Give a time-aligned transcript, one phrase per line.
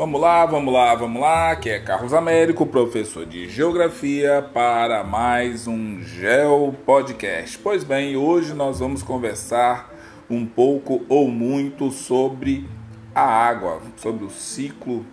[0.00, 5.66] Vamos lá, vamos lá, vamos lá, que é Carlos Américo, professor de Geografia, para mais
[5.66, 7.58] um Geo Podcast.
[7.58, 9.94] Pois bem, hoje nós vamos conversar
[10.30, 12.66] um pouco ou muito sobre
[13.14, 15.04] a água, sobre o ciclo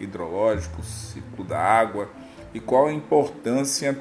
[0.00, 2.10] hidrológico, o ciclo da água
[2.52, 3.96] e qual a importância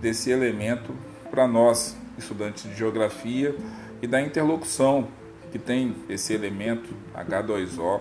[0.00, 0.94] desse elemento
[1.30, 3.54] para nós, estudantes de Geografia,
[4.00, 5.08] e da interlocução
[5.52, 8.00] que tem esse elemento H2O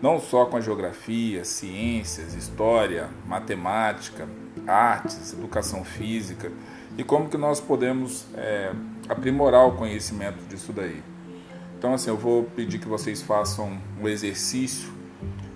[0.00, 4.28] não só com a geografia, ciências, história, matemática,
[4.66, 6.50] artes, educação física
[6.98, 8.72] e como que nós podemos é,
[9.08, 11.02] aprimorar o conhecimento disso daí.
[11.78, 14.90] Então, assim, eu vou pedir que vocês façam um exercício.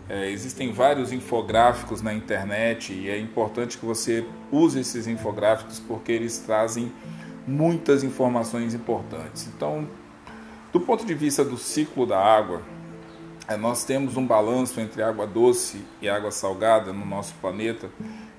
[0.09, 6.13] É, existem vários infográficos na internet e é importante que você use esses infográficos porque
[6.13, 6.93] eles trazem
[7.47, 9.49] muitas informações importantes.
[9.55, 9.89] Então,
[10.73, 12.63] do ponto de vista do ciclo da água,
[13.59, 17.91] nós temos um balanço entre água doce e água salgada no nosso planeta,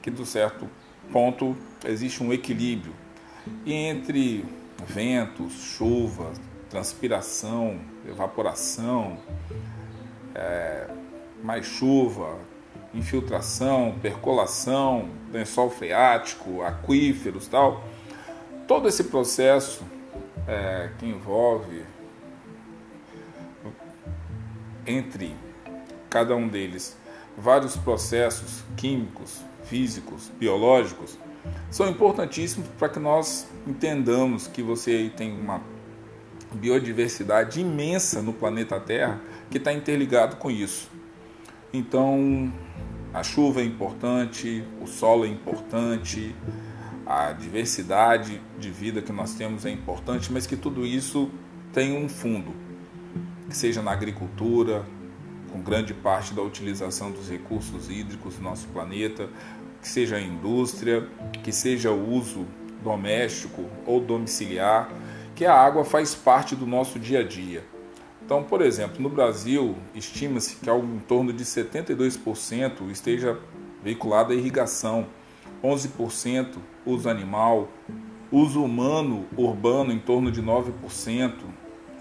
[0.01, 0.69] que do certo
[1.11, 2.93] ponto existe um equilíbrio.
[3.65, 4.45] E entre
[4.87, 6.31] ventos, chuva,
[6.69, 9.17] transpiração, evaporação,
[10.33, 10.87] é,
[11.43, 12.37] mais chuva,
[12.93, 17.83] infiltração, percolação, lençol freático, aquíferos tal,
[18.67, 19.83] todo esse processo
[20.47, 21.83] é, que envolve
[24.85, 25.35] entre
[26.09, 26.97] cada um deles
[27.37, 31.17] vários processos químicos, físicos, biológicos,
[31.69, 35.61] são importantíssimos para que nós entendamos que você tem uma
[36.53, 40.89] biodiversidade imensa no planeta Terra que está interligado com isso.
[41.73, 42.51] Então,
[43.13, 46.35] a chuva é importante, o solo é importante,
[47.05, 51.31] a diversidade de vida que nós temos é importante, mas que tudo isso
[51.73, 52.60] tem um fundo
[53.55, 54.85] seja na agricultura,
[55.51, 59.29] com grande parte da utilização dos recursos hídricos do nosso planeta,
[59.81, 61.07] que seja a indústria,
[61.43, 62.45] que seja o uso
[62.83, 64.89] doméstico ou domiciliar,
[65.35, 67.63] que a água faz parte do nosso dia a dia.
[68.23, 73.37] Então, por exemplo, no Brasil, estima-se que algo em torno de 72% esteja
[73.83, 75.07] veiculado à irrigação,
[75.63, 77.67] 11% uso animal,
[78.31, 81.33] uso humano urbano em torno de 9%,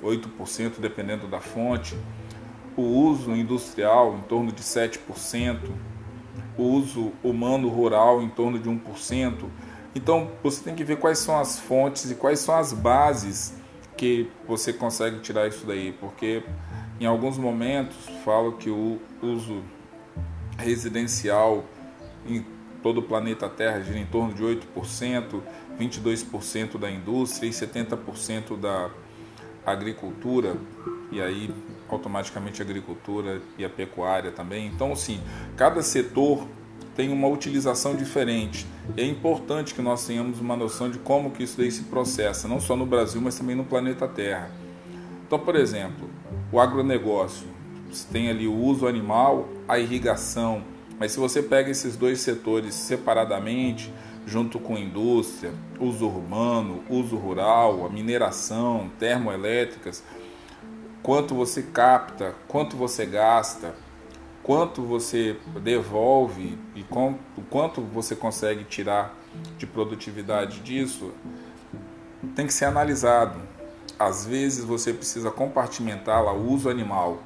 [0.03, 1.97] 8% dependendo da fonte,
[2.77, 5.59] o uso industrial em torno de 7%,
[6.57, 9.45] o uso humano rural em torno de 1%.
[9.95, 13.55] Então você tem que ver quais são as fontes e quais são as bases
[13.97, 16.43] que você consegue tirar isso daí, porque
[16.99, 19.63] em alguns momentos falo que o uso
[20.57, 21.65] residencial
[22.27, 22.45] em
[22.83, 25.41] todo o planeta Terra gira em torno de 8%,
[25.79, 28.91] 22% da indústria e 70% da
[29.73, 30.57] agricultura,
[31.11, 31.51] e aí
[31.89, 34.67] automaticamente a agricultura e a pecuária também.
[34.67, 35.21] Então, assim,
[35.57, 36.47] cada setor
[36.97, 38.67] tem uma utilização diferente.
[38.97, 42.61] É importante que nós tenhamos uma noção de como que isso daí se processa, não
[42.61, 44.51] só no Brasil, mas também no planeta Terra.
[45.27, 46.11] Então, por exemplo,
[46.53, 47.47] o agronegócio,
[47.91, 50.63] você tem ali o uso animal, a irrigação,
[50.99, 53.93] mas se você pega esses dois setores separadamente,
[54.27, 60.03] junto com indústria, uso urbano, uso rural, a mineração, termoelétricas,
[61.03, 63.75] quanto você capta, quanto você gasta,
[64.43, 66.85] quanto você devolve e
[67.49, 69.15] quanto você consegue tirar
[69.59, 71.13] de produtividade disso,
[72.35, 73.41] tem que ser analisado.
[73.99, 77.23] Às vezes você precisa compartimentar lá o uso animal,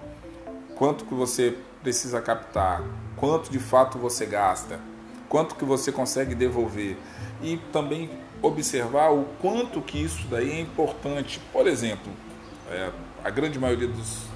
[0.76, 2.82] quanto que você precisa captar,
[3.16, 4.81] quanto de fato você gasta
[5.34, 6.96] quanto que você consegue devolver
[7.42, 8.08] e também
[8.40, 11.40] observar o quanto que isso daí é importante.
[11.52, 12.12] Por exemplo,
[12.70, 12.90] é,
[13.24, 14.28] a grande maioria dos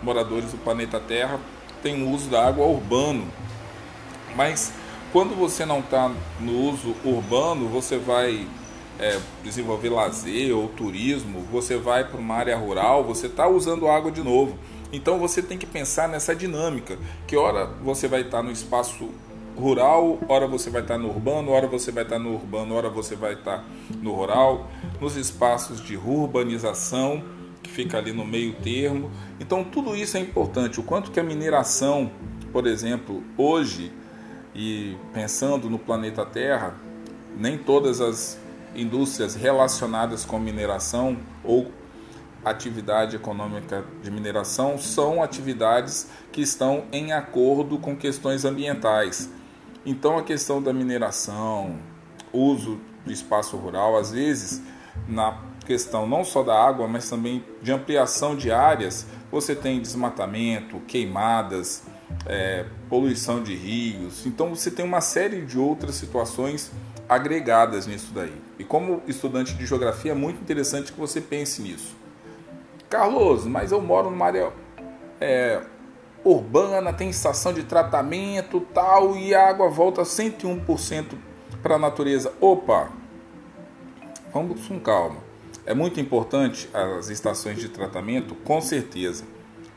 [0.00, 1.40] moradores do planeta Terra
[1.82, 3.26] tem o uso da água urbano,
[4.36, 4.72] mas
[5.12, 8.46] quando você não está no uso urbano, você vai
[9.00, 14.12] é, desenvolver lazer ou turismo, você vai para uma área rural, você está usando água
[14.12, 14.56] de novo.
[14.92, 16.96] Então você tem que pensar nessa dinâmica,
[17.26, 19.10] que hora você vai estar tá no espaço
[19.56, 23.16] rural, hora você vai estar no urbano, hora você vai estar no urbano, hora você
[23.16, 23.64] vai estar
[24.00, 24.68] no rural,
[25.00, 27.24] nos espaços de urbanização,
[27.62, 29.10] que fica ali no meio termo.
[29.40, 30.78] Então tudo isso é importante.
[30.78, 32.10] O quanto que a mineração,
[32.52, 33.90] por exemplo, hoje,
[34.54, 36.74] e pensando no planeta Terra,
[37.36, 38.38] nem todas as
[38.74, 41.70] indústrias relacionadas com mineração ou
[42.44, 49.28] atividade econômica de mineração são atividades que estão em acordo com questões ambientais.
[49.86, 51.78] Então a questão da mineração,
[52.32, 54.60] uso do espaço rural, às vezes
[55.08, 60.80] na questão não só da água, mas também de ampliação de áreas, você tem desmatamento,
[60.88, 61.84] queimadas,
[62.26, 64.26] é, poluição de rios.
[64.26, 66.72] Então você tem uma série de outras situações
[67.08, 68.34] agregadas nisso daí.
[68.58, 71.94] E como estudante de geografia é muito interessante que você pense nisso.
[72.88, 74.52] Carlos, mas eu moro numa área
[75.20, 75.62] é,
[76.28, 81.14] urbana, tem estação de tratamento tal, e a água volta 101%
[81.62, 82.32] para a natureza.
[82.40, 82.90] Opa,
[84.32, 85.18] vamos com calma.
[85.64, 89.24] É muito importante as estações de tratamento, com certeza.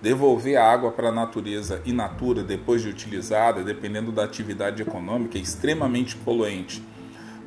[0.02, 5.38] Devolver a água para a natureza in natura depois de utilizada, dependendo da atividade econômica,
[5.38, 6.84] é extremamente poluente.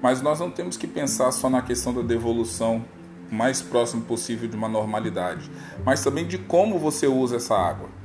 [0.00, 2.84] Mas nós não temos que pensar só na questão da devolução
[3.30, 5.50] mais próximo possível de uma normalidade,
[5.84, 8.01] mas também de como você usa essa água.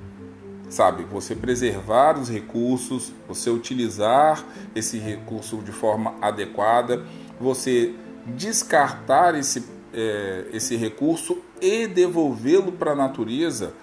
[0.70, 4.44] Sabe, você preservar os recursos, você utilizar
[4.76, 7.06] esse recurso de forma adequada,
[7.40, 13.74] você descartar esse, é, esse recurso e devolvê-lo para a natureza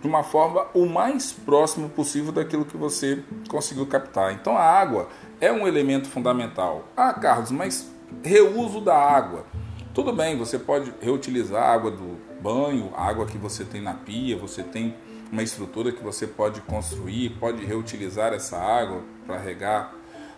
[0.00, 4.34] de uma forma o mais próximo possível daquilo que você conseguiu captar.
[4.34, 5.08] Então a água
[5.40, 6.88] é um elemento fundamental.
[6.96, 7.90] Ah, Carlos, mas
[8.22, 9.46] reuso da água.
[9.94, 13.94] Tudo bem, você pode reutilizar a água do banho, a água que você tem na
[13.94, 14.94] pia, você tem
[15.32, 19.94] uma estrutura que você pode construir, pode reutilizar essa água para regar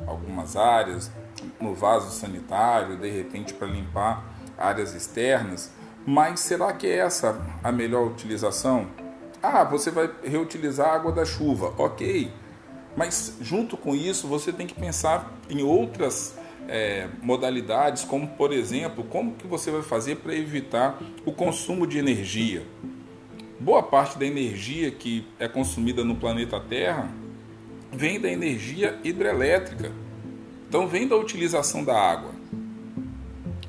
[0.06, 1.10] algumas áreas,
[1.60, 4.24] no vaso sanitário, de repente para limpar
[4.56, 5.72] áreas externas.
[6.06, 8.86] Mas será que é essa a melhor utilização?
[9.42, 12.30] Ah, você vai reutilizar a água da chuva, ok.
[12.96, 16.38] Mas junto com isso, você tem que pensar em outras
[16.68, 21.98] é, modalidades, como por exemplo, como que você vai fazer para evitar o consumo de
[21.98, 22.64] energia.
[23.64, 27.10] Boa parte da energia que é consumida no planeta Terra
[27.90, 29.90] vem da energia hidrelétrica.
[30.68, 32.32] Então vem da utilização da água.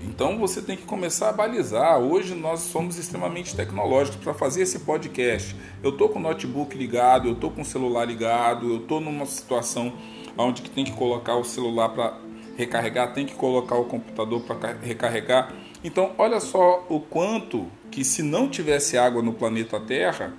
[0.04, 1.98] Então você tem que começar a balizar.
[1.98, 5.56] Hoje nós somos extremamente tecnológicos para fazer esse podcast.
[5.82, 9.26] Eu estou com o notebook ligado, eu estou com o celular ligado, eu estou numa
[9.26, 9.94] situação
[10.38, 12.20] onde que tem que colocar o celular para
[12.58, 15.54] recarregar, tem que colocar o computador para recarregar.
[15.82, 17.66] Então olha só o quanto
[17.96, 20.34] que se não tivesse água no planeta Terra,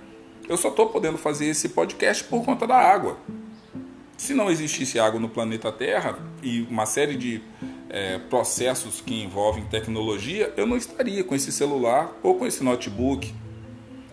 [0.47, 3.17] eu só estou podendo fazer esse podcast por conta da água.
[4.15, 7.41] Se não existisse água no planeta Terra e uma série de
[7.89, 13.33] é, processos que envolvem tecnologia, eu não estaria com esse celular ou com esse notebook.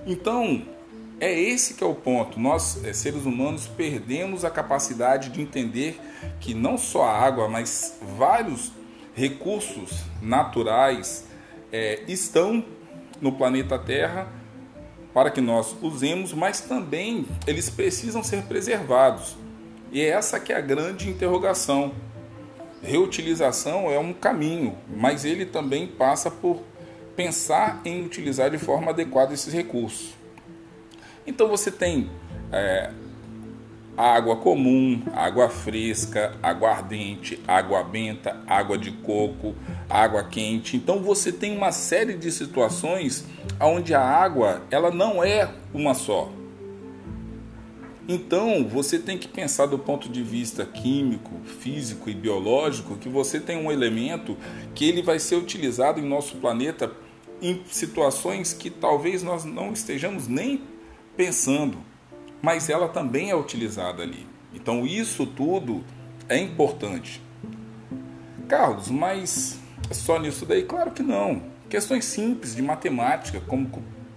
[0.07, 0.63] Então,
[1.21, 2.41] é esse que é o ponto.
[2.41, 6.01] Nós, é, seres humanos, perdemos a capacidade de entender
[6.41, 8.73] que não só a água, mas vários
[9.15, 11.27] recursos naturais
[11.71, 12.65] é, estão
[13.25, 14.29] no planeta Terra
[15.13, 19.37] para que nós usemos, mas também eles precisam ser preservados.
[19.91, 21.93] E é essa que é a grande interrogação
[22.83, 26.63] reutilização é um caminho, mas ele também passa por
[27.17, 30.15] pensar em utilizar de forma adequada esses recursos.
[31.27, 32.11] Então você tem
[32.53, 32.91] é,
[33.97, 39.55] água comum, água fresca, água ardente, água benta, água de coco,
[39.89, 40.77] água quente.
[40.77, 43.25] Então você tem uma série de situações
[43.61, 46.31] onde a água ela não é uma só.
[48.07, 53.41] Então, você tem que pensar do ponto de vista químico, físico e biológico que você
[53.41, 54.37] tem um elemento
[54.75, 56.93] que ele vai ser utilizado em nosso planeta
[57.41, 60.63] em situações que talvez nós não estejamos nem
[61.17, 61.79] pensando,
[62.45, 64.27] mas ela também é utilizada ali.
[64.53, 65.83] Então, isso tudo
[66.29, 67.23] é importante.
[68.47, 69.59] Carlos, mas
[69.91, 70.63] só nisso daí?
[70.63, 71.43] Claro que não.
[71.71, 73.71] Questões simples de matemática, como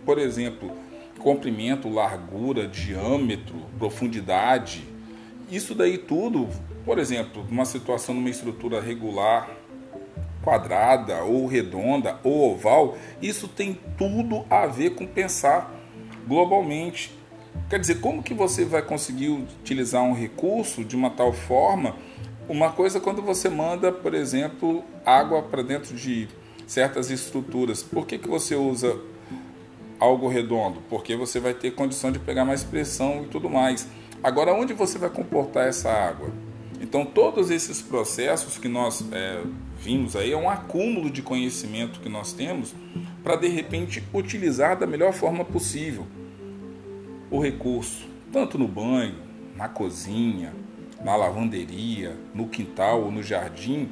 [0.05, 0.73] por exemplo,
[1.19, 4.83] comprimento, largura, diâmetro, profundidade.
[5.49, 6.49] Isso daí tudo,
[6.83, 9.49] por exemplo, numa situação numa estrutura regular,
[10.43, 15.73] quadrada ou redonda ou oval, isso tem tudo a ver com pensar
[16.27, 17.17] globalmente.
[17.69, 21.95] Quer dizer, como que você vai conseguir utilizar um recurso de uma tal forma?
[22.47, 26.27] Uma coisa quando você manda, por exemplo, água para dentro de
[26.65, 27.83] certas estruturas.
[27.83, 28.97] Por que, que você usa
[29.99, 33.87] algo redondo, porque você vai ter condição de pegar mais pressão e tudo mais.
[34.23, 36.29] Agora, onde você vai comportar essa água?
[36.79, 39.41] Então, todos esses processos que nós é,
[39.79, 42.73] vimos aí é um acúmulo de conhecimento que nós temos
[43.23, 46.05] para de repente utilizar da melhor forma possível
[47.29, 49.15] o recurso, tanto no banho,
[49.55, 50.53] na cozinha,
[51.03, 53.89] na lavanderia, no quintal ou no jardim.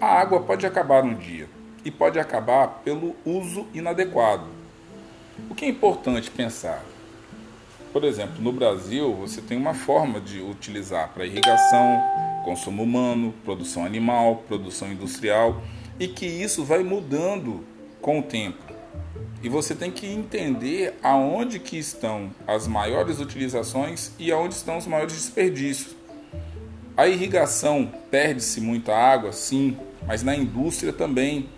[0.00, 1.48] A água pode acabar um dia
[1.84, 4.46] e pode acabar pelo uso inadequado.
[5.48, 6.84] O que é importante pensar?
[7.92, 12.00] Por exemplo, no Brasil você tem uma forma de utilizar para irrigação,
[12.44, 15.60] consumo humano, produção animal, produção industrial
[15.98, 17.64] e que isso vai mudando
[18.00, 18.79] com o tempo.
[19.42, 24.86] E você tem que entender aonde que estão as maiores utilizações e aonde estão os
[24.86, 25.96] maiores desperdícios.
[26.94, 31.48] A irrigação perde-se muita água, sim, mas na indústria também.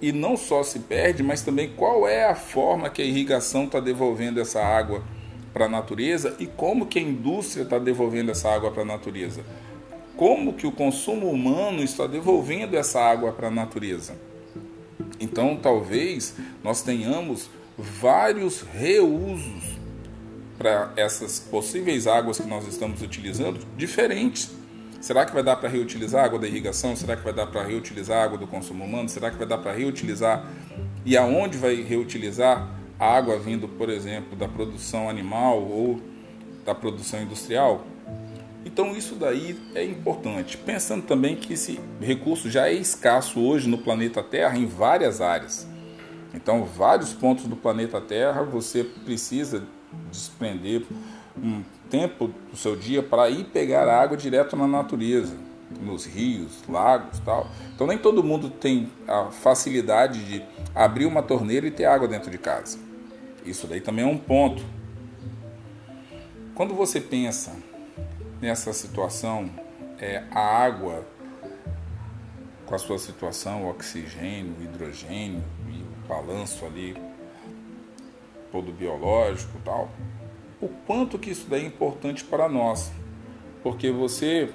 [0.00, 3.80] E não só se perde, mas também qual é a forma que a irrigação está
[3.80, 5.02] devolvendo essa água
[5.52, 9.44] para a natureza e como que a indústria está devolvendo essa água para a natureza.
[10.16, 14.14] Como que o consumo humano está devolvendo essa água para a natureza.
[15.22, 17.48] Então, talvez nós tenhamos
[17.78, 19.78] vários reusos
[20.58, 24.50] para essas possíveis águas que nós estamos utilizando diferentes.
[25.00, 26.96] Será que vai dar para reutilizar a água da irrigação?
[26.96, 29.08] Será que vai dar para reutilizar a água do consumo humano?
[29.08, 30.44] Será que vai dar para reutilizar?
[31.04, 36.00] E aonde vai reutilizar a água vindo, por exemplo, da produção animal ou
[36.64, 37.86] da produção industrial?
[38.64, 40.56] Então isso daí é importante.
[40.56, 45.66] Pensando também que esse recurso já é escasso hoje no planeta Terra em várias áreas.
[46.34, 49.64] Então, vários pontos do planeta Terra você precisa
[50.10, 50.82] desprender
[51.36, 55.36] um tempo do seu dia para ir pegar água direto na natureza,
[55.80, 57.48] nos rios, lagos, tal.
[57.74, 60.42] Então nem todo mundo tem a facilidade de
[60.74, 62.78] abrir uma torneira e ter água dentro de casa.
[63.44, 64.62] Isso daí também é um ponto.
[66.54, 67.52] Quando você pensa
[68.42, 69.48] nessa situação,
[70.00, 71.06] é, a água
[72.66, 76.96] com a sua situação, o oxigênio, o hidrogênio e o balanço ali
[78.50, 79.90] todo biológico tal,
[80.60, 82.90] o quanto que isso daí é importante para nós.
[83.62, 84.50] Porque você,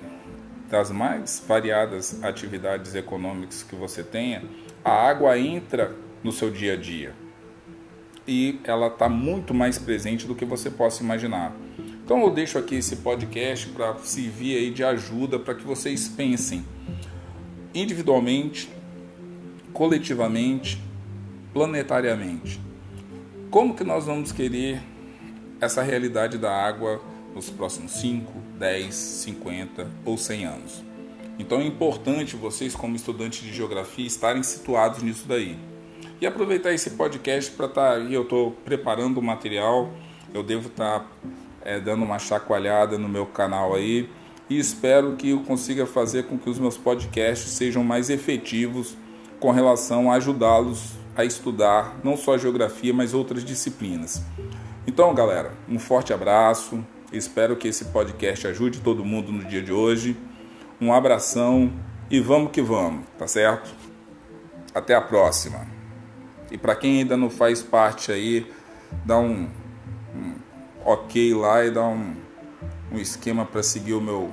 [0.69, 4.43] das mais variadas atividades econômicas que você tenha,
[4.83, 7.15] a água entra no seu dia a dia.
[8.27, 11.55] E ela está muito mais presente do que você possa imaginar.
[12.07, 16.65] Então eu deixo aqui esse podcast para servir aí de ajuda para que vocês pensem
[17.75, 18.69] individualmente,
[19.73, 20.81] coletivamente,
[21.53, 22.61] planetariamente.
[23.51, 24.81] Como que nós vamos querer
[25.59, 27.01] essa realidade da água
[27.35, 30.83] nos próximos 5, 10, 50 ou 100 anos?
[31.37, 35.59] Então é importante vocês, como estudantes de geografia, estarem situados nisso daí.
[36.21, 39.91] E aproveitar esse podcast para estar tá eu estou preparando o material,
[40.33, 41.07] eu devo estar tá
[41.67, 44.09] é, dando uma chacoalhada no meu canal aí
[44.49, 48.95] e espero que eu consiga fazer com que os meus podcasts sejam mais efetivos
[49.37, 54.23] com relação a ajudá-los a estudar não só geografia, mas outras disciplinas.
[54.87, 56.81] Então, galera, um forte abraço.
[57.11, 60.15] Espero que esse podcast ajude todo mundo no dia de hoje.
[60.79, 61.73] Um abração
[62.09, 63.75] e vamos que vamos, tá certo?
[64.73, 65.67] Até a próxima.
[66.49, 68.49] E para quem ainda não faz parte aí,
[69.03, 69.49] dá um
[70.87, 72.15] ok lá e dá um,
[72.93, 74.31] um esquema para seguir o meu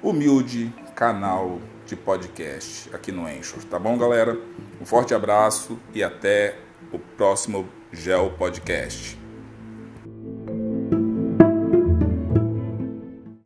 [0.00, 4.38] humilde canal de podcast aqui no Anchor, tá bom, galera?
[4.80, 6.56] Um forte abraço e até
[6.92, 9.18] o próximo Gel Podcast.